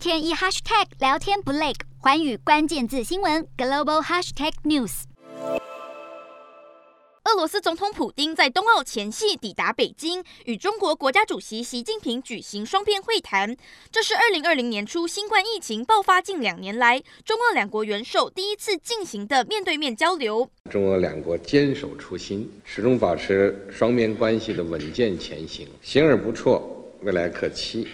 [0.00, 5.02] 天一 hashtag 聊天不累，环宇关键字新闻 global hashtag news。
[7.24, 13.54] 俄罗斯总统普京在冬奥前夕抵达北京，与中国国家主席习近平举行双边会谈。
[13.92, 20.50] 这是二零二零年初新冠疫情爆发近两年来，中俄两国元首第一次进行的面对面交流。
[20.70, 26.58] 中俄两国坚守初心，始终保持双边关系的稳健前行，行而不辍，
[27.02, 27.86] 未来可期。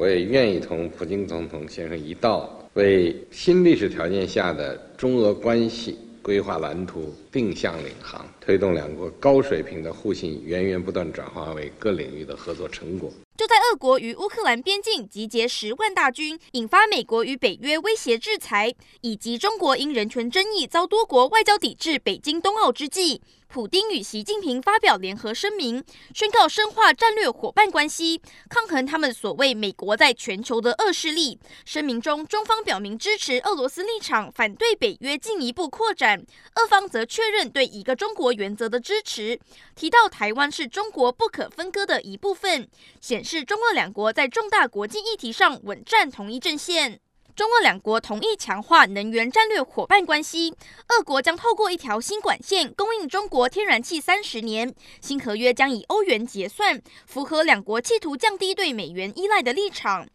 [0.00, 5.98] 我也愿意同普京总统先生一道，为新历史条件下的中俄关系。
[6.22, 13.10] 规划蓝图，定向领航，推动两国高水平的互信源源不断转化为各领域的合作成果。
[13.38, 23.22] 就在俄国与乌克兰边境集结十万大军，引发美国与北约威胁制裁，以及中国因人权争议遭多国外交抵制北京冬奥之际。
[23.50, 31.36] 普丁与习近平发表联合声明，宣告深化战略伙伴关系，抗衡他们所谓美国在全球的恶势力。
[31.64, 36.20] 声明中，中方表明支持俄罗斯立场，反对北约进一步扩展；
[36.54, 39.40] 俄方则确认对一个中国原则的支持，
[39.74, 42.68] 提到台湾是中国不可分割的一部分，
[43.00, 47.00] 显示中俄两国在重大国际议题上稳站同一阵线。
[47.40, 50.54] 中俄两国同意强化能源战略伙伴关系，
[50.88, 60.06] 俄国将透过一条新管线供应中国天然气三十年，新合约将以欧元结算，符合两国企图降低对美元依赖的立场。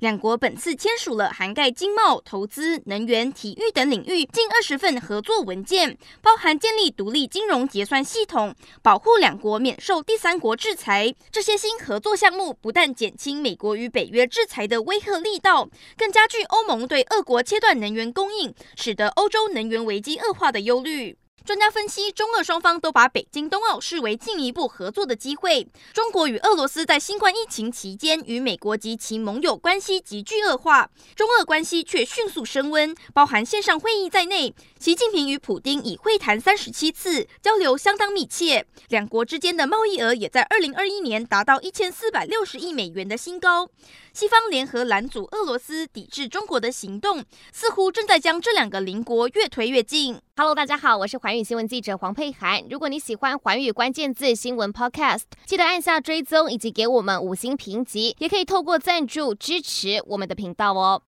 [0.00, 11.14] 两国本次签署了涵盖经贸、投资、能源、体育等领域近二十份合作文件，包含建立独立金融结算系统，保护两国免受第三国制裁。
[11.30, 21.16] 这些新合作项目不但减轻美国与北约制裁的威吓力道，更加剧欧盟对俄国切断能源供应，使得欧洲能源危机恶化的忧虑。
[21.44, 25.68] 专家分析，中俄双方都把北京冬奥视为进一步合作的机会。
[25.92, 38.66] 中国与俄罗斯在新冠疫情期间与美国及其盟友关系急剧恶化，中俄关系却迅速升温，包含线上会议在内，习近平与普丁已会谈三十七次，交流相当密切。
[38.88, 43.68] 两国之间的贸易额也在二零二一年达到一千四百六十亿美元的新高。
[44.14, 50.20] 西方联合拦阻俄罗斯抵制中国的行动，似乎正在将这两个邻国越推越近。
[50.36, 52.62] Hello，大家好，我是环宇新闻记者黄佩涵。
[52.70, 61.02] 如果你喜欢环宇关键字新闻 Podcast，记得按下追踪以及给我们五星评级，也可以透过赞助支持我们的频道哦。